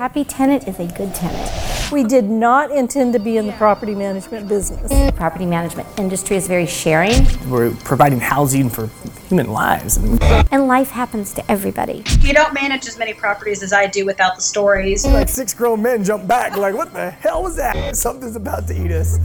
[0.00, 1.92] happy tenant is a good tenant.
[1.92, 4.88] We did not intend to be in the property management business.
[4.88, 7.26] The property management industry is very sharing.
[7.50, 8.88] We're providing housing for
[9.28, 9.98] human lives.
[9.98, 12.02] And life happens to everybody.
[12.20, 15.04] You don't manage as many properties as I do without the stories.
[15.04, 17.94] Like six grown men jump back, like, what the hell was that?
[17.94, 19.18] Something's about to eat us.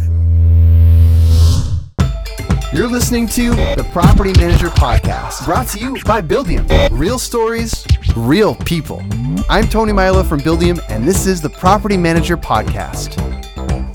[2.74, 6.68] You're listening to the Property Manager Podcast, brought to you by Buildium.
[6.92, 9.02] Real stories, real people.
[9.50, 13.22] I'm Tony Milo from Buildium, and this is the Property Manager Podcast.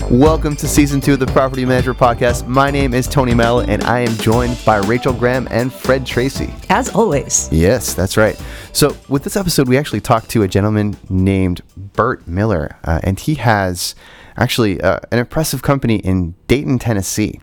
[0.09, 2.47] Welcome to season two of the Property Manager Podcast.
[2.47, 6.53] My name is Tony Milo, and I am joined by Rachel Graham and Fred Tracy.
[6.69, 7.49] As always.
[7.51, 8.41] Yes, that's right.
[8.73, 13.19] So, with this episode, we actually talked to a gentleman named Bert Miller, uh, and
[13.19, 13.95] he has
[14.37, 17.39] actually uh, an impressive company in Dayton, Tennessee.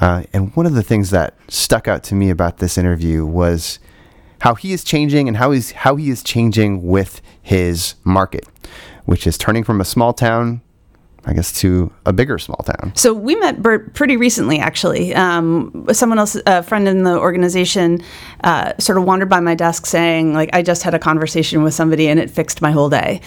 [0.00, 3.78] Uh, and one of the things that stuck out to me about this interview was
[4.40, 8.46] how he is changing and how he's how he is changing with his market,
[9.04, 10.60] which is turning from a small town
[11.28, 12.92] I guess, to a bigger small town.
[12.96, 15.14] So we met Bert pretty recently, actually.
[15.14, 18.02] Um, someone else, a friend in the organization,
[18.44, 21.74] uh, sort of wandered by my desk saying, like, I just had a conversation with
[21.74, 23.20] somebody and it fixed my whole day.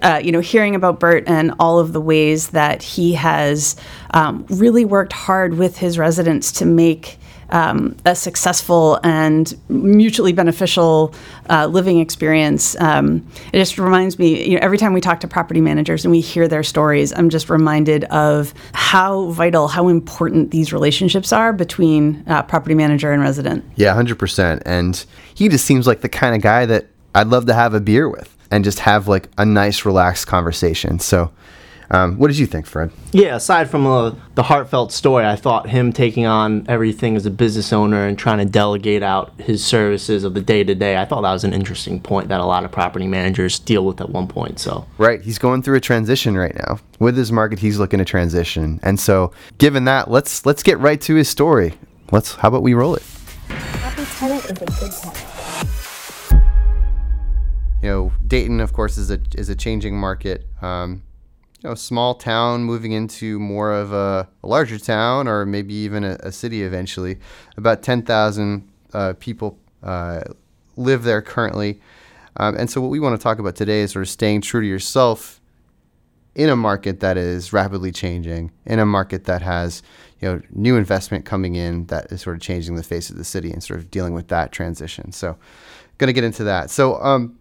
[0.00, 3.74] Uh, you know, hearing about Bert and all of the ways that he has
[4.14, 7.18] um, really worked hard with his residents to make
[7.50, 11.14] um, a successful and mutually beneficial
[11.48, 12.78] uh, living experience.
[12.80, 16.12] Um, it just reminds me, you know, every time we talk to property managers and
[16.12, 21.52] we hear their stories, I'm just reminded of how vital, how important these relationships are
[21.52, 23.64] between uh, property manager and resident.
[23.76, 24.62] Yeah, 100%.
[24.64, 25.04] And
[25.34, 28.08] he just seems like the kind of guy that I'd love to have a beer
[28.08, 30.98] with and just have like a nice, relaxed conversation.
[30.98, 31.32] So,
[31.90, 32.92] um, what did you think, Fred?
[33.12, 37.30] Yeah, aside from uh, the heartfelt story, I thought him taking on everything as a
[37.30, 41.04] business owner and trying to delegate out his services of the day to day, I
[41.04, 44.10] thought that was an interesting point that a lot of property managers deal with at
[44.10, 44.60] one point.
[44.60, 47.58] So right, he's going through a transition right now with his market.
[47.58, 51.74] He's looking to transition, and so given that, let's let's get right to his story.
[52.12, 53.02] Let's how about we roll it?
[53.48, 55.26] Happy tenant is a good tenant
[57.82, 60.46] you know, Dayton, of course, is a is a changing market.
[60.60, 61.02] Um,
[61.62, 66.04] you know, small town moving into more of a, a larger town or maybe even
[66.04, 67.18] a, a city eventually.
[67.56, 70.22] About 10,000 uh, people uh,
[70.76, 71.80] live there currently.
[72.36, 74.60] Um, and so, what we want to talk about today is sort of staying true
[74.60, 75.40] to yourself
[76.34, 79.82] in a market that is rapidly changing, in a market that has
[80.20, 83.24] you know new investment coming in that is sort of changing the face of the
[83.24, 85.10] city and sort of dealing with that transition.
[85.12, 85.36] So,
[85.98, 86.70] going to get into that.
[86.70, 87.36] So, um,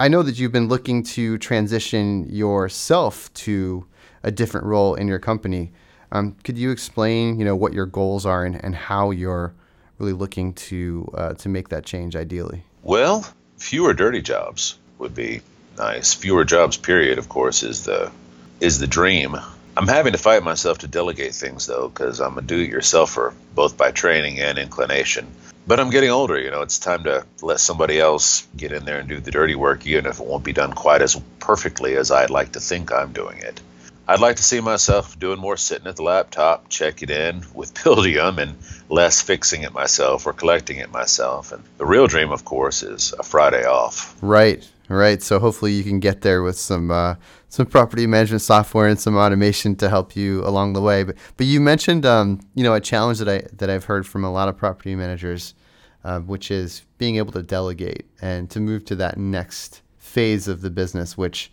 [0.00, 3.84] I know that you've been looking to transition yourself to
[4.22, 5.72] a different role in your company.
[6.12, 9.54] Um, could you explain, you know, what your goals are and, and how you're
[9.98, 12.62] really looking to uh, to make that change ideally?
[12.84, 13.26] Well,
[13.56, 15.42] fewer dirty jobs would be
[15.76, 16.14] nice.
[16.14, 17.18] Fewer jobs, period.
[17.18, 18.12] Of course, is the
[18.60, 19.36] is the dream.
[19.78, 23.92] I'm having to fight myself to delegate things though, because I'm a do-it-yourselfer, both by
[23.92, 25.28] training and inclination
[25.68, 26.40] but I'm getting older.
[26.40, 29.54] You know, it's time to let somebody else get in there and do the dirty
[29.54, 32.90] work, even if it won't be done quite as perfectly as I'd like to think
[32.90, 33.60] I'm doing it.
[34.08, 38.38] I'd like to see myself doing more sitting at the laptop, checking in with Buildium,
[38.38, 38.56] and
[38.88, 41.52] less fixing it myself or collecting it myself.
[41.52, 44.16] And the real dream, of course, is a Friday off.
[44.22, 44.66] Right,
[44.96, 45.22] right.
[45.22, 47.16] So hopefully you can get there with some uh,
[47.48, 51.02] some property management software and some automation to help you along the way.
[51.02, 54.24] But but you mentioned um, you know a challenge that I that I've heard from
[54.24, 55.54] a lot of property managers
[56.04, 60.62] uh, which is being able to delegate and to move to that next phase of
[60.62, 61.52] the business, which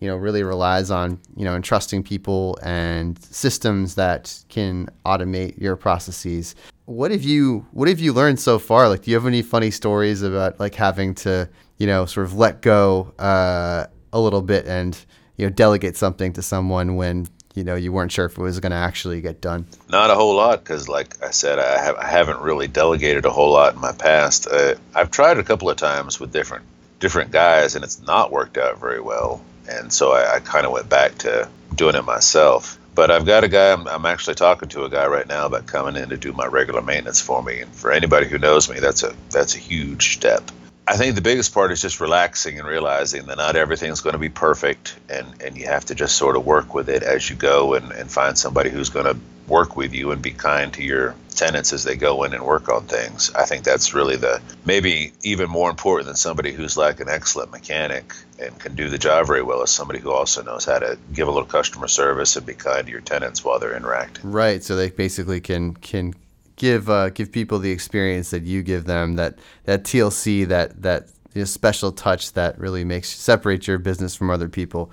[0.00, 5.76] you know really relies on you know entrusting people and systems that can automate your
[5.76, 6.54] processes.
[6.86, 8.88] What have you What have you learned so far?
[8.88, 12.34] Like, do you have any funny stories about like having to you know sort of
[12.34, 14.98] let go uh, a little bit and
[15.36, 18.60] you know delegate something to someone when you know you weren't sure if it was
[18.60, 19.66] going to actually get done?
[19.88, 23.30] Not a whole lot, because like I said, I, have, I haven't really delegated a
[23.30, 24.46] whole lot in my past.
[24.46, 26.64] Uh, I've tried a couple of times with different
[27.00, 29.42] different guys, and it's not worked out very well.
[29.68, 32.78] And so I, I kind of went back to doing it myself.
[32.94, 33.72] But I've got a guy.
[33.72, 36.46] I'm, I'm actually talking to a guy right now about coming in to do my
[36.46, 37.60] regular maintenance for me.
[37.60, 40.42] And for anybody who knows me, that's a that's a huge step.
[40.86, 44.18] I think the biggest part is just relaxing and realizing that not everything's going to
[44.18, 47.36] be perfect, and, and you have to just sort of work with it as you
[47.36, 50.82] go and, and find somebody who's going to work with you and be kind to
[50.82, 53.32] your tenants as they go in and work on things.
[53.34, 57.50] I think that's really the maybe even more important than somebody who's like an excellent
[57.50, 60.98] mechanic and can do the job very well is somebody who also knows how to
[61.12, 64.30] give a little customer service and be kind to your tenants while they're interacting.
[64.30, 64.62] Right.
[64.62, 66.14] So they basically can can
[66.62, 69.32] give uh, give people the experience that you give them that
[69.64, 74.48] that TLC that that a special touch that really makes separate your business from other
[74.48, 74.90] people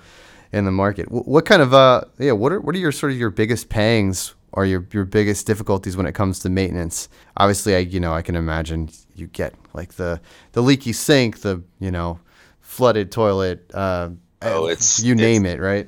[0.52, 1.06] in the market.
[1.06, 3.68] Wh- What kind of uh yeah what are what are your sort of your biggest
[3.68, 7.08] pangs or your your biggest difficulties when it comes to maintenance?
[7.36, 10.20] Obviously, I you know I can imagine you get like the
[10.52, 12.18] the leaky sink, the you know
[12.60, 13.70] flooded toilet.
[13.72, 14.10] Uh,
[14.42, 15.86] Oh, it's- you it's- name it, right?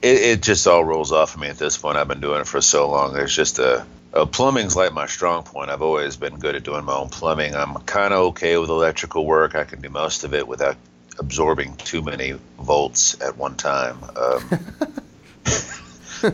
[0.00, 1.96] it, it just all rolls off of me at this point.
[1.98, 3.12] I've been doing it for so long.
[3.12, 5.70] There's just a, uh plumbing's like my strong point.
[5.70, 7.54] I've always been good at doing my own plumbing.
[7.54, 9.54] I'm kind of okay with electrical work.
[9.54, 10.76] I can do most of it without
[11.18, 13.98] absorbing too many volts at one time.
[14.16, 14.48] Um,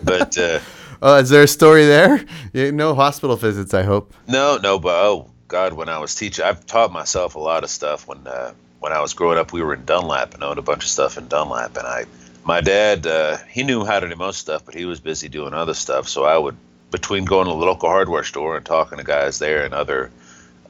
[0.04, 0.60] but uh,
[1.02, 2.24] Uh, is there a story there?
[2.54, 4.14] No hospital visits, I hope.
[4.26, 7.68] no, no, but oh God, when I was teaching, I've taught myself a lot of
[7.68, 8.08] stuff.
[8.08, 10.82] When uh, when I was growing up, we were in Dunlap and owned a bunch
[10.84, 12.04] of stuff in Dunlap, and I
[12.44, 15.52] my dad uh, he knew how to do most stuff, but he was busy doing
[15.52, 16.08] other stuff.
[16.08, 16.56] So I would
[16.94, 20.12] between going to the local hardware store and talking to guys there and other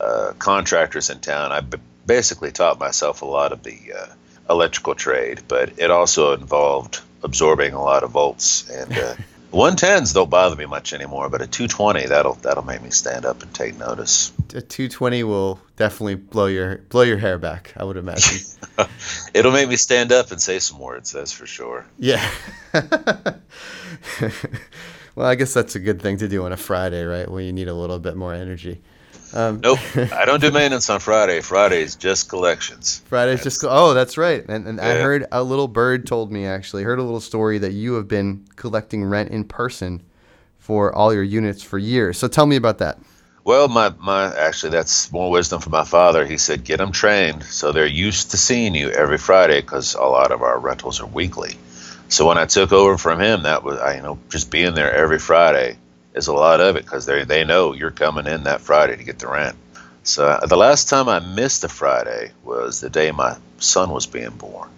[0.00, 1.76] uh, contractors in town, I b-
[2.06, 4.06] basically taught myself a lot of the uh,
[4.48, 5.42] electrical trade.
[5.46, 8.96] But it also involved absorbing a lot of volts and.
[8.96, 9.14] Uh,
[9.54, 13.40] 110s don't bother me much anymore, but a 220 that'll that'll make me stand up
[13.40, 14.32] and take notice.
[14.48, 17.72] A 220 will definitely blow your blow your hair back.
[17.76, 18.40] I would imagine.
[19.32, 21.86] It'll make me stand up and say some words, that's for sure.
[22.00, 22.28] yeah.
[25.14, 27.30] well, I guess that's a good thing to do on a Friday, right?
[27.30, 28.82] When you need a little bit more energy.
[29.32, 31.40] Um, nope, I don't do maintenance on Friday.
[31.40, 33.02] Friday's just collections.
[33.06, 33.68] Fridays just go.
[33.70, 34.44] Oh, that's right.
[34.48, 37.72] And, and I heard a little bird told me actually heard a little story that
[37.72, 40.02] you have been collecting rent in person
[40.58, 42.16] for all your units for years.
[42.16, 42.98] So tell me about that.
[43.44, 46.24] Well, my, my actually that's more wisdom from my father.
[46.24, 50.04] He said get them trained so they're used to seeing you every Friday because a
[50.04, 51.56] lot of our rentals are weekly.
[52.14, 54.94] So when I took over from him, that was I you know just being there
[54.94, 55.76] every Friday
[56.14, 59.02] is a lot of it because they they know you're coming in that Friday to
[59.02, 59.56] get the rent.
[60.04, 64.06] So uh, the last time I missed a Friday was the day my son was
[64.06, 64.68] being born.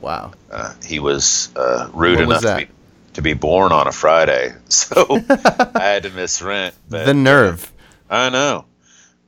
[0.00, 0.34] Wow.
[0.48, 2.72] Uh, he was uh, rude was enough to be,
[3.14, 6.76] to be born on a Friday, so I had to miss rent.
[6.88, 7.72] But, the nerve.
[8.08, 8.66] I know,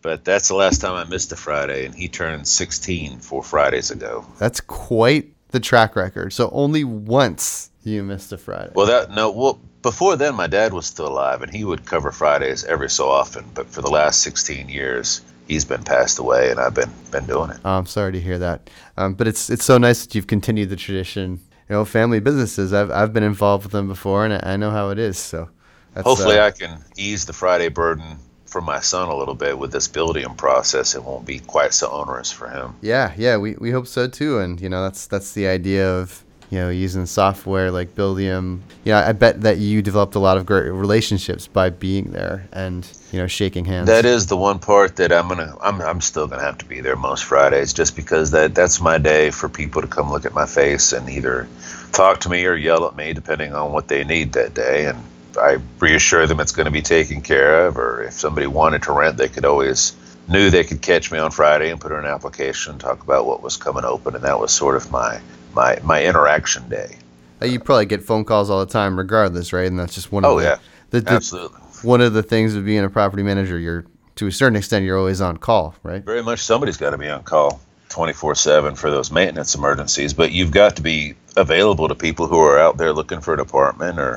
[0.03, 3.91] but that's the last time I missed a Friday, and he turned 16 four Fridays
[3.91, 4.25] ago.
[4.39, 6.33] That's quite the track record.
[6.35, 8.73] So only once you missed a Friday.
[8.75, 12.13] Well, that no, well before then my dad was still alive, and he would cover
[12.13, 13.47] Fridays every so often.
[13.55, 17.51] But for the last 16 years, he's been passed away, and I've been been doing
[17.51, 17.59] it.
[17.65, 18.69] Oh, I'm sorry to hear that.
[18.99, 21.41] Um, but it's it's so nice that you've continued the tradition.
[21.69, 22.75] You know, family businesses.
[22.75, 25.19] I've I've been involved with them before, and I, I know how it is.
[25.19, 25.49] So,
[25.95, 29.59] that's, Hopefully, uh, I can ease the Friday burden for my son a little bit
[29.59, 30.95] with this Buildium process.
[30.95, 32.75] It won't be quite so onerous for him.
[32.81, 34.39] Yeah, yeah, we, we hope so too.
[34.39, 38.61] And you know, that's that's the idea of you know using software like Buildium.
[38.85, 42.89] Yeah, I bet that you developed a lot of great relationships by being there and
[43.13, 43.89] you know shaking hands.
[43.89, 45.57] That is the one part that I'm gonna.
[45.61, 48.99] I'm, I'm still gonna have to be there most Fridays, just because that that's my
[48.99, 51.49] day for people to come look at my face and either
[51.93, 54.87] talk to me or yell at me, depending on what they need that day.
[54.87, 55.03] And
[55.37, 57.77] I reassure them it's going to be taken care of.
[57.77, 59.95] Or if somebody wanted to rent, they could always
[60.29, 63.27] knew they could catch me on Friday and put in an application and talk about
[63.27, 64.15] what was coming open.
[64.15, 65.21] And that was sort of my
[65.55, 66.97] my my interaction day.
[67.43, 69.67] You probably get phone calls all the time, regardless, right?
[69.67, 70.59] And that's just one of Oh the, yeah,
[70.91, 71.61] the, the absolutely.
[71.83, 73.59] one of the things of being a property manager.
[73.59, 73.85] You're
[74.17, 76.03] to a certain extent you're always on call, right?
[76.03, 77.61] Very much somebody's got to be on call
[77.91, 82.39] 24 7 for those maintenance emergencies, but you've got to be available to people who
[82.39, 84.17] are out there looking for an apartment or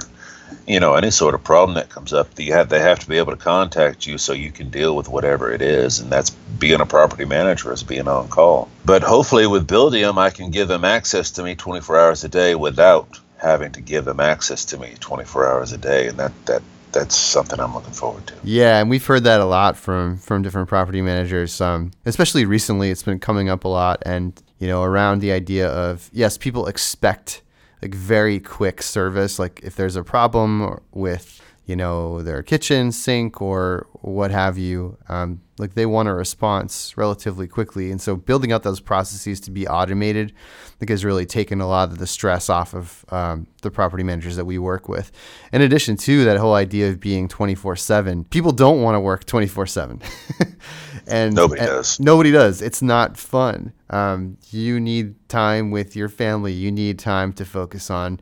[0.68, 3.18] you know any sort of problem that comes up you have they have to be
[3.18, 6.82] able to contact you so you can deal with whatever it is and that's being
[6.82, 10.86] a property manager is being on call but hopefully with buildium i can give them
[10.86, 14.96] access to me 24 hours a day without having to give them access to me
[15.00, 18.89] 24 hours a day and that that that's something i'm looking forward to Yeah, and
[18.89, 21.62] we've heard that a lot from from different property managers.
[21.62, 25.70] Um, especially recently, it's been coming up a lot, and you know, around the idea
[25.70, 27.44] of yes, people expect
[27.81, 29.39] like very quick service.
[29.39, 34.98] Like if there's a problem with you know their kitchen sink or what have you,
[35.07, 39.51] um, like they want a response relatively quickly, and so building out those processes to
[39.51, 40.33] be automated,
[40.79, 44.36] think has really taken a lot of the stress off of um, the property managers
[44.38, 45.12] that we work with.
[45.51, 50.01] In addition to that whole idea of being 24/7, people don't want to work 24/7,
[51.10, 52.00] and Nobody and does.
[52.00, 52.62] Nobody does.
[52.62, 53.74] It's not fun.
[53.89, 56.54] Um, you need time with your family.
[56.54, 58.20] You need time to focus on,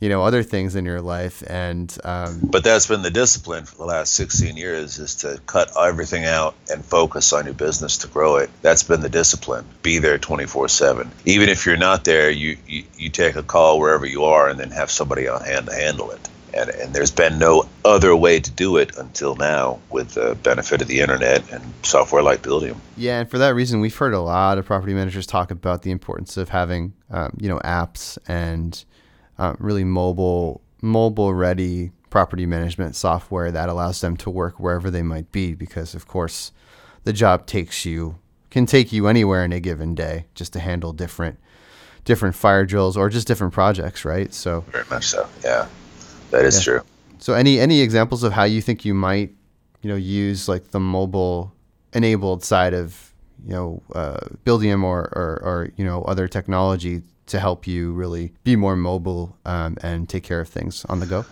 [0.00, 3.76] you know, other things in your life, and um, But that's been the discipline for
[3.76, 8.08] the last 16 years is to cut everything out and focus on your business to
[8.08, 8.50] grow it.
[8.62, 9.64] That's been the discipline.
[9.82, 11.10] Be there 24 7.
[11.24, 14.58] Even if you're not there, you, you, you take a call wherever you are and
[14.58, 16.28] then have somebody on hand to handle it.
[16.56, 20.80] And, and there's been no other way to do it until now with the benefit
[20.82, 22.76] of the internet and software like Buildium.
[22.96, 25.90] Yeah, and for that reason, we've heard a lot of property managers talk about the
[25.90, 28.84] importance of having, um, you know, apps and
[29.38, 35.02] uh, really mobile, mobile ready property management software that allows them to work wherever they
[35.02, 35.54] might be.
[35.54, 36.52] Because of course,
[37.02, 38.20] the job takes you
[38.54, 41.40] can take you anywhere in a given day just to handle different
[42.04, 44.32] different fire drills or just different projects, right?
[44.32, 45.28] So Very much so.
[45.42, 45.66] Yeah,
[46.34, 46.64] that is Yeah.
[46.64, 46.80] true.
[47.18, 49.30] So any any examples of how you think you might,
[49.82, 51.52] you know, use like the mobile
[51.92, 53.12] enabled side of,
[53.46, 58.32] you know, uh, Buildium or, or or you know other technology to help you really
[58.44, 61.24] be more mobile um, and take care of things on the go?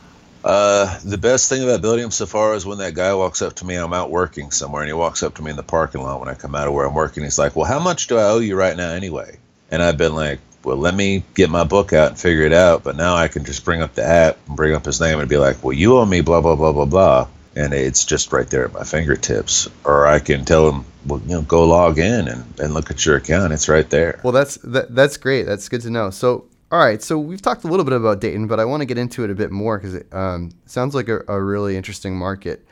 [0.44, 3.64] Uh, the best thing about Buildium so far is when that guy walks up to
[3.66, 6.18] me, I'm out working somewhere, and he walks up to me in the parking lot
[6.18, 7.22] when I come out of where I'm working.
[7.22, 9.36] He's like, "Well, how much do I owe you right now, anyway?"
[9.70, 12.82] And I've been like, "Well, let me get my book out and figure it out."
[12.84, 15.28] But now I can just bring up the app and bring up his name and
[15.28, 18.48] be like, "Well, you owe me blah blah blah blah blah," and it's just right
[18.48, 19.68] there at my fingertips.
[19.84, 23.04] Or I can tell him, "Well, you know, go log in and, and look at
[23.06, 23.52] your account.
[23.52, 25.44] It's right there." Well, that's that, that's great.
[25.44, 26.10] That's good to know.
[26.10, 27.02] So, all right.
[27.02, 29.30] So we've talked a little bit about Dayton, but I want to get into it
[29.30, 32.64] a bit more because it um, sounds like a, a really interesting market.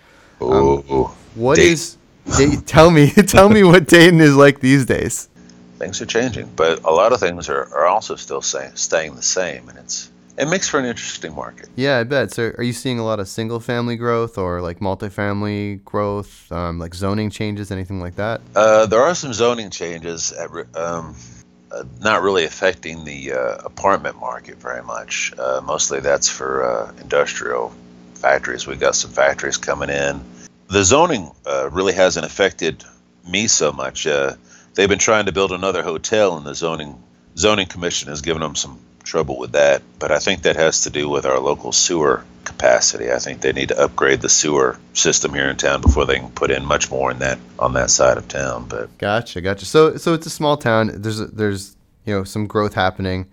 [0.42, 1.72] Ooh, What Dayton.
[1.72, 1.96] is?
[2.38, 5.28] Day, tell me, tell me what Dayton is like these days.
[5.80, 9.22] Things are changing, but a lot of things are, are also still say, staying the
[9.22, 11.68] same, and it's it makes for an interesting market.
[11.76, 12.30] Yeah, I bet.
[12.32, 16.78] So, are you seeing a lot of single family growth or like multifamily growth, um,
[16.78, 18.40] like zoning changes, anything like that?
[18.54, 21.16] Uh, there are some zoning changes, at, um,
[21.72, 25.32] uh, not really affecting the uh, apartment market very much.
[25.38, 27.74] Uh, mostly that's for uh, industrial
[28.14, 28.66] factories.
[28.66, 30.20] We got some factories coming in.
[30.68, 32.84] The zoning uh, really hasn't affected
[33.28, 34.06] me so much.
[34.74, 37.02] They've been trying to build another hotel, and the zoning
[37.36, 39.82] zoning commission has given them some trouble with that.
[39.98, 43.10] But I think that has to do with our local sewer capacity.
[43.10, 46.30] I think they need to upgrade the sewer system here in town before they can
[46.30, 48.66] put in much more in that on that side of town.
[48.68, 49.64] But Gotcha, gotcha.
[49.64, 50.90] So, so it's a small town.
[50.94, 53.26] There's there's you know some growth happening.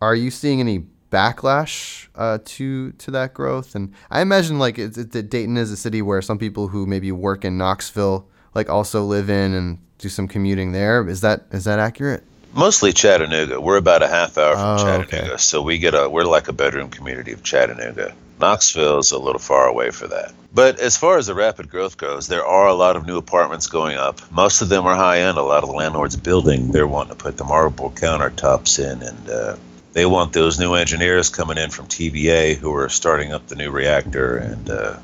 [0.00, 3.74] Are you seeing any backlash uh, to to that growth?
[3.74, 7.12] And I imagine like it's, that Dayton is a city where some people who maybe
[7.12, 11.06] work in Knoxville like also live in and do some commuting there.
[11.08, 12.24] Is that is that accurate?
[12.52, 13.60] mostly Chattanooga.
[13.60, 15.36] We're about a half hour from Oh, Chattanooga, okay.
[15.36, 18.12] so we get a we're like a bedroom community of Chattanooga.
[18.40, 20.32] Knoxville is a little far away for that.
[20.52, 23.66] But as far as the rapid growth goes, there are a lot of new apartments
[23.68, 24.18] going up.
[24.32, 25.38] Most of them are high end.
[25.38, 29.30] A lot of the landlords building, they're wanting to put the marble countertops in, and
[29.30, 29.56] uh,
[29.92, 33.70] they want those new engineers coming in from TVA who are starting up the new
[33.70, 34.96] reactor, and uh,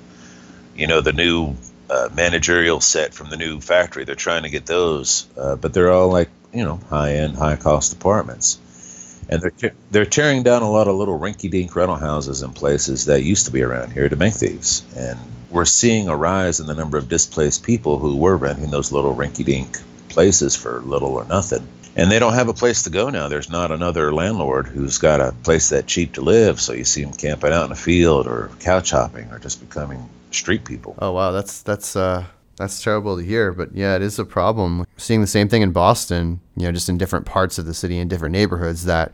[0.75, 1.55] you know the new
[1.90, 4.05] uh, managerial set from the new factory.
[4.05, 7.57] They're trying to get those, uh, but they're all like you know high end, high
[7.57, 8.59] cost apartments
[9.28, 13.07] and they're te- they're tearing down a lot of little rinky-dink rental houses in places
[13.07, 14.83] that used to be around here to make these.
[14.97, 15.19] And
[15.50, 19.14] we're seeing a rise in the number of displaced people who were renting those little
[19.14, 19.78] rinky-dink
[20.09, 21.66] places for little or nothing.
[21.97, 23.28] And they don't have a place to go now.
[23.28, 26.61] There's not another landlord who's got a place that cheap to live.
[26.61, 30.09] So you see them camping out in a field or couch hopping or just becoming
[30.37, 30.97] street people.
[30.99, 32.25] Oh wow, that's that's uh
[32.57, 34.87] that's terrible to hear, but yeah, it is a problem.
[34.97, 37.99] Seeing the same thing in Boston, you know, just in different parts of the city
[37.99, 39.12] in different neighborhoods that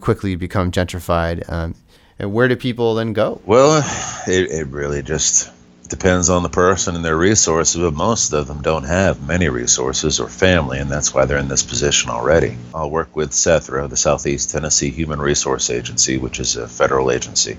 [0.00, 1.50] quickly become gentrified.
[1.50, 1.74] Um,
[2.18, 3.40] and where do people then go?
[3.46, 3.82] Well,
[4.26, 5.50] it, it really just
[5.88, 10.20] depends on the person and their resources, but most of them don't have many resources
[10.20, 12.56] or family, and that's why they're in this position already.
[12.74, 17.58] I'll work with SETHRA, the Southeast Tennessee Human Resource Agency, which is a federal agency,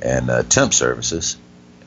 [0.00, 1.36] and uh, temp services.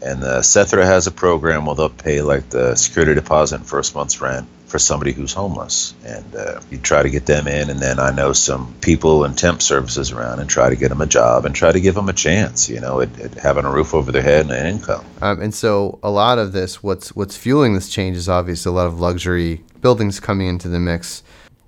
[0.04, 3.96] And uh, SETHRA has a program where they'll pay like the security deposit and first
[3.96, 5.94] month's rent for somebody who's homeless.
[6.04, 9.36] And uh, you try to get them in, and then I know some people in
[9.36, 12.10] temp services around and try to get them a job and try to give them
[12.10, 15.06] a chance, you know, at, at having a roof over their head and an income.
[15.22, 18.74] Um, and so a lot of this, what's what's fueling this change is obviously a
[18.74, 21.24] lot of luxury buildings coming into the mix.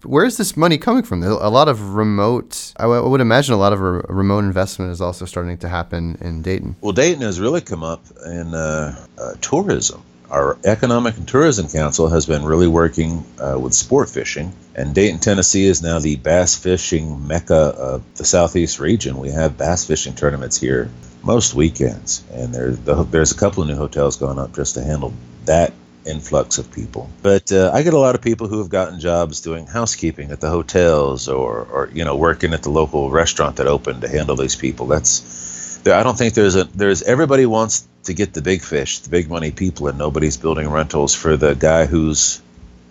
[0.05, 1.23] Where is this money coming from?
[1.23, 4.91] A lot of remote, I w- I would imagine a lot of re- remote investment
[4.91, 6.75] is also starting to happen in Dayton.
[6.81, 10.03] Well, Dayton has really come up in uh, uh, tourism.
[10.29, 15.19] Our Economic and Tourism Council has been really working uh, with sport fishing, and Dayton,
[15.19, 19.17] Tennessee is now the bass fishing mecca of the southeast region.
[19.17, 20.89] We have bass fishing tournaments here
[21.23, 24.83] most weekends, and there, the, there's a couple of new hotels going up just to
[24.83, 25.13] handle
[25.45, 25.73] that
[26.05, 27.09] influx of people.
[27.21, 30.39] But uh, I get a lot of people who have gotten jobs doing housekeeping at
[30.39, 34.35] the hotels or, or you know working at the local restaurant that opened to handle
[34.35, 34.87] these people.
[34.87, 38.99] That's there, I don't think there's a there's everybody wants to get the big fish,
[38.99, 42.41] the big money people, and nobody's building rentals for the guy who's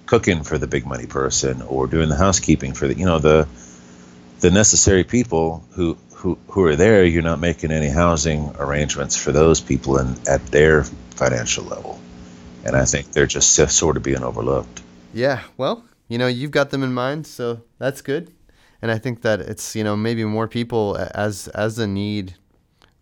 [0.06, 3.48] cooking for the big money person or doing the housekeeping for the you know the
[4.40, 9.30] the necessary people who who who are there, you're not making any housing arrangements for
[9.30, 12.00] those people and at their financial level,
[12.64, 14.82] and I think they're just sort of being overlooked.
[15.12, 18.32] Yeah, well, you know, you've got them in mind, so that's good.
[18.82, 22.34] And I think that it's, you know, maybe more people as as the need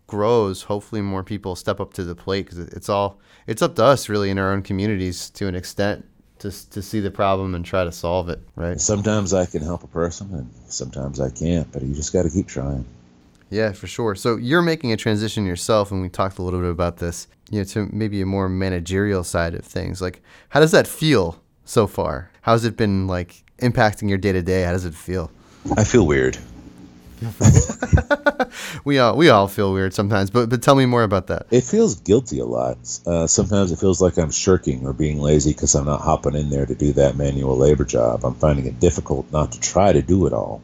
[0.07, 3.83] grows, hopefully more people step up to the plate cuz it's all it's up to
[3.83, 6.05] us really in our own communities to an extent
[6.39, 8.79] to to see the problem and try to solve it, right?
[8.79, 12.29] Sometimes I can help a person and sometimes I can't, but you just got to
[12.29, 12.85] keep trying.
[13.53, 14.15] Yeah, for sure.
[14.15, 17.59] So you're making a transition yourself, and we talked a little bit about this, you
[17.59, 20.01] know, to maybe a more managerial side of things.
[20.01, 22.31] Like, how does that feel so far?
[22.41, 24.63] How's it been like impacting your day to day?
[24.63, 25.29] How does it feel?
[25.77, 26.35] I feel weird.
[28.85, 31.45] we all we all feel weird sometimes, but but tell me more about that.
[31.51, 32.77] It feels guilty a lot.
[33.05, 36.49] Uh, sometimes it feels like I'm shirking or being lazy because I'm not hopping in
[36.49, 38.25] there to do that manual labor job.
[38.25, 40.63] I'm finding it difficult not to try to do it all.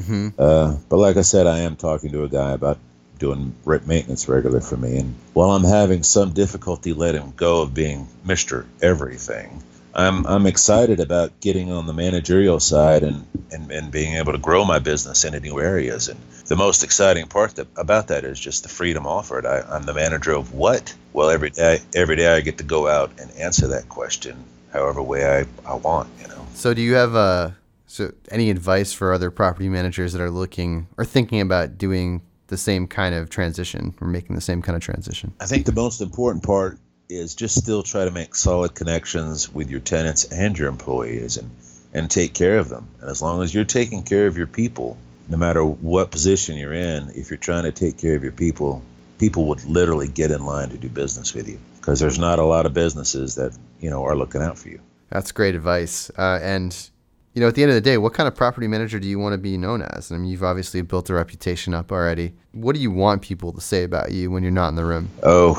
[0.00, 0.28] Mm-hmm.
[0.38, 2.78] Uh, but like I said, I am talking to a guy about
[3.18, 8.08] doing maintenance regular for me, and while I'm having some difficulty letting go of being
[8.24, 9.62] Mister Everything,
[9.94, 14.38] I'm I'm excited about getting on the managerial side and, and, and being able to
[14.38, 16.08] grow my business into new areas.
[16.08, 19.44] And the most exciting part that, about that is just the freedom offered.
[19.44, 20.94] I, I'm the manager of what?
[21.12, 25.02] Well, every day every day I get to go out and answer that question however
[25.02, 26.08] way I, I want.
[26.22, 26.46] You know.
[26.54, 27.50] So do you have uh
[27.90, 32.56] so any advice for other property managers that are looking or thinking about doing the
[32.56, 35.32] same kind of transition or making the same kind of transition?
[35.40, 36.78] I think the most important part
[37.08, 41.50] is just still try to make solid connections with your tenants and your employees and
[41.92, 42.86] and take care of them.
[43.00, 44.96] And as long as you're taking care of your people,
[45.28, 48.82] no matter what position you're in, if you're trying to take care of your people,
[49.18, 52.44] people would literally get in line to do business with you because there's not a
[52.44, 54.80] lot of businesses that you know are looking out for you.
[55.08, 56.08] That's great advice.
[56.16, 56.89] Uh, and
[57.34, 59.18] you know, at the end of the day, what kind of property manager do you
[59.18, 60.10] want to be known as?
[60.10, 62.32] I mean, you've obviously built a reputation up already.
[62.52, 65.10] What do you want people to say about you when you're not in the room?
[65.22, 65.54] Oh,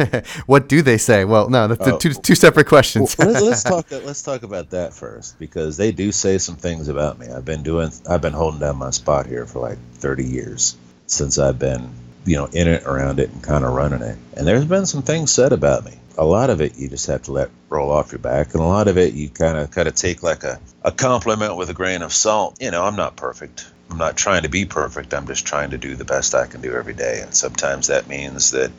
[0.46, 1.24] what do they say?
[1.24, 3.14] Well, no, that's uh, two, two separate questions.
[3.18, 3.90] well, let's, let's, talk.
[3.90, 7.28] Let's talk about that first because they do say some things about me.
[7.28, 7.90] I've been doing.
[8.08, 11.90] I've been holding down my spot here for like 30 years since I've been,
[12.24, 14.18] you know, in it, around it, and kind of running it.
[14.34, 15.92] And there's been some things said about me.
[16.18, 18.66] A lot of it you just have to let roll off your back, and a
[18.66, 21.74] lot of it you kind of kind of take like a a compliment with a
[21.74, 22.58] grain of salt.
[22.60, 23.66] You know, I'm not perfect.
[23.90, 25.12] I'm not trying to be perfect.
[25.12, 27.20] I'm just trying to do the best I can do every day.
[27.20, 28.70] And sometimes that means that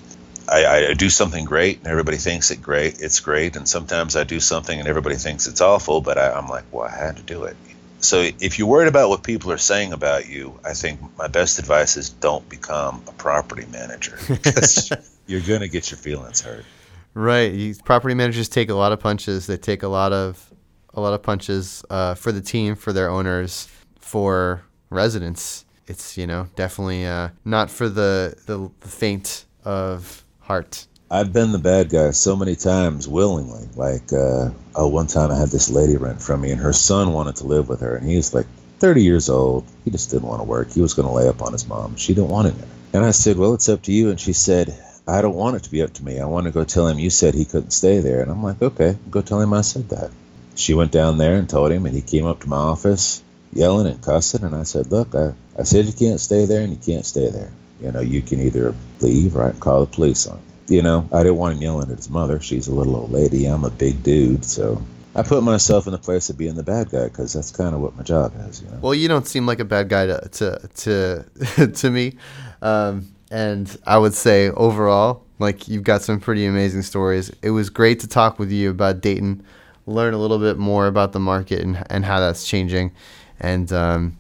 [0.50, 3.00] I, I, do something great and everybody thinks it great.
[3.00, 6.02] It's great, and sometimes I do something and everybody thinks it's awful.
[6.02, 7.56] But I, I'm like, well, I had to do it.
[8.04, 11.58] So if you're worried about what people are saying about you, I think my best
[11.58, 14.92] advice is don't become a property manager because
[15.28, 16.66] you're gonna get your feelings hurt.
[17.14, 17.78] Right.
[17.86, 19.48] property managers take a lot of punches.
[19.48, 20.52] They take a lot of
[20.94, 23.68] a lot of punches uh, for the team, for their owners,
[24.00, 25.66] for residents.
[25.88, 30.88] It's you know definitely uh, not for the, the the faint of heart.
[31.14, 33.68] I've been the bad guy so many times willingly.
[33.76, 37.14] Like, uh, oh, one time I had this lady rent from me, and her son
[37.14, 38.48] wanted to live with her, and he's like
[38.80, 39.64] 30 years old.
[39.86, 40.72] He just didn't want to work.
[40.72, 41.98] He was going to lay up on his mom.
[41.98, 42.68] She didn't want him there.
[42.94, 44.10] And I said, well, it's up to you.
[44.10, 44.76] And she said,
[45.08, 46.20] I don't want it to be up to me.
[46.20, 48.24] I want to go tell him you said he couldn't stay there.
[48.24, 50.10] And I'm like, okay, go tell him I said that.
[50.56, 53.22] She went down there and told him, and he came up to my office
[53.54, 54.44] yelling and cussing.
[54.44, 57.30] And I said, look, I, I said you can't stay there, and you can't stay
[57.30, 57.52] there.
[57.84, 60.53] You know, you can either leave or I can call the police on you.
[60.68, 62.40] You know, I didn't want him yelling at his mother.
[62.40, 63.46] She's a little old lady.
[63.46, 64.82] I'm a big dude, so
[65.16, 67.82] I put myself in the place of being the bad guy because that's kind of
[67.82, 68.62] what my job is.
[68.62, 68.80] You know?
[68.82, 72.18] Well, you don't seem like a bad guy to to to, to me,
[72.62, 77.32] um, and I would say overall, like you've got some pretty amazing stories.
[77.42, 79.44] It was great to talk with you about Dayton,
[79.86, 82.92] learn a little bit more about the market and and how that's changing,
[83.40, 84.18] and um,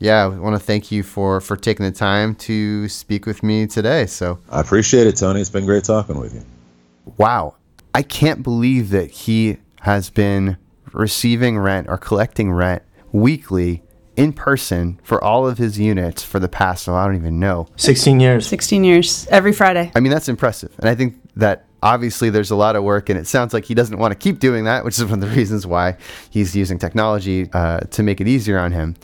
[0.00, 3.66] yeah, I want to thank you for for taking the time to speak with me
[3.66, 4.06] today.
[4.06, 5.40] So I appreciate it, Tony.
[5.40, 6.42] It's been great talking with you.
[7.18, 7.54] Wow,
[7.94, 10.56] I can't believe that he has been
[10.92, 12.82] receiving rent or collecting rent
[13.12, 13.82] weekly
[14.16, 17.68] in person for all of his units for the past, so I don't even know.
[17.76, 18.46] 16 years.
[18.46, 19.92] 16 years, every Friday.
[19.94, 20.72] I mean, that's impressive.
[20.78, 23.74] And I think that obviously there's a lot of work, and it sounds like he
[23.74, 25.96] doesn't want to keep doing that, which is one of the reasons why
[26.28, 28.96] he's using technology uh, to make it easier on him.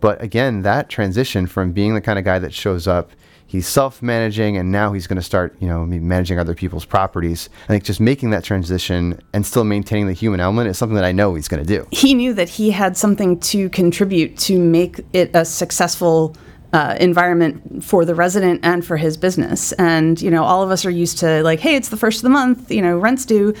[0.00, 3.10] But again, that transition from being the kind of guy that shows up,
[3.46, 7.48] he's self-managing, and now he's going to start, you know, managing other people's properties.
[7.64, 11.04] I think just making that transition and still maintaining the human element is something that
[11.04, 11.86] I know he's going to do.
[11.90, 16.36] He knew that he had something to contribute to make it a successful.
[16.70, 19.72] Uh, environment for the resident and for his business.
[19.78, 22.24] And, you know, all of us are used to like, hey, it's the first of
[22.24, 23.54] the month, you know, rent's due.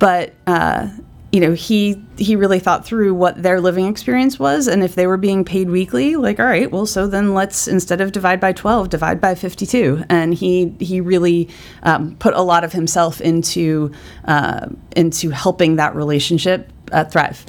[0.00, 0.88] But uh,
[1.32, 5.06] you know he he really thought through what their living experience was and if they
[5.06, 8.52] were being paid weekly like all right well so then let's instead of divide by
[8.52, 11.48] 12 divide by 52 and he he really
[11.82, 13.90] um, put a lot of himself into
[14.24, 17.44] uh, into helping that relationship uh, thrive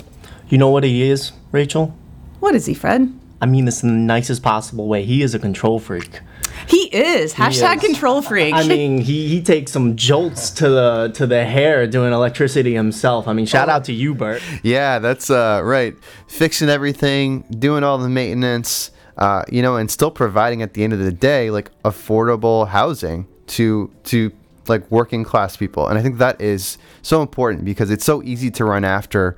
[0.49, 1.95] You know what he is, Rachel?
[2.41, 5.05] what is he fred I mean this in the nicest possible way.
[5.05, 6.19] He is a control freak.
[6.67, 7.81] He is hashtag is.
[7.81, 12.13] control freak I mean, he, he takes some jolts to the to the hair doing
[12.13, 13.27] electricity himself.
[13.27, 14.41] I mean, shout out to you, Bert.
[14.63, 15.95] Yeah, that's uh, right.
[16.27, 20.93] Fixing everything, doing all the maintenance, uh, you know, and still providing at the end
[20.93, 24.31] of the day like affordable housing to to
[24.69, 25.87] like working class people.
[25.87, 29.35] And I think that is so important because it's so easy to run after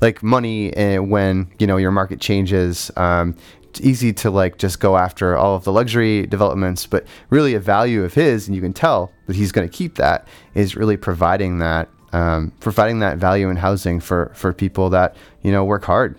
[0.00, 2.90] like money uh, when you know your market changes.
[2.96, 7.54] Um, it's easy to like just go after all of the luxury developments, but really
[7.54, 10.76] a value of his, and you can tell that he's going to keep that, is
[10.76, 15.64] really providing that um, providing that value in housing for for people that you know
[15.64, 16.16] work hard.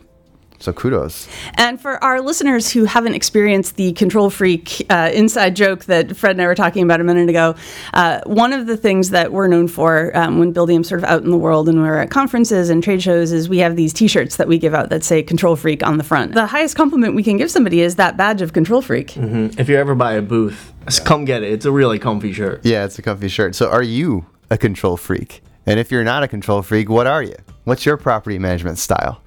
[0.59, 1.27] So kudos.
[1.55, 6.31] And for our listeners who haven't experienced the control freak uh, inside joke that Fred
[6.31, 7.55] and I were talking about a minute ago,
[7.93, 11.23] uh, one of the things that we're known for um, when Buildium's sort of out
[11.23, 14.37] in the world and we're at conferences and trade shows is we have these T-shirts
[14.37, 16.33] that we give out that say "Control Freak" on the front.
[16.33, 19.15] The highest compliment we can give somebody is that badge of Control Freak.
[19.17, 21.51] If you ever buy a booth, just come get it.
[21.51, 22.65] It's a really comfy shirt.
[22.65, 23.55] Yeah, it's a comfy shirt.
[23.55, 25.41] So are you a control freak?
[25.65, 27.35] And if you're not a control freak, what are you?
[27.63, 29.21] What's your property management style?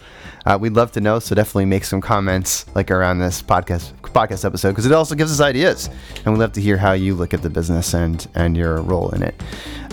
[0.47, 1.19] Uh, we'd love to know.
[1.19, 5.33] So definitely make some comments like around this podcast podcast episode because it also gives
[5.33, 5.91] us ideas,
[6.25, 9.11] and we'd love to hear how you look at the business and and your role
[9.11, 9.35] in it.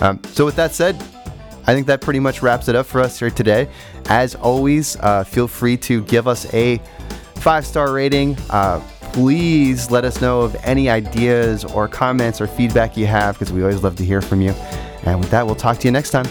[0.00, 0.96] Um, so with that said,
[1.66, 3.68] I think that pretty much wraps it up for us here today.
[4.08, 6.80] As always, uh, feel free to give us a
[7.36, 8.36] five star rating.
[8.50, 8.80] Uh,
[9.12, 13.62] please let us know of any ideas or comments or feedback you have because we
[13.62, 14.54] always love to hear from you.
[15.06, 16.26] And with that, we'll talk to you next time.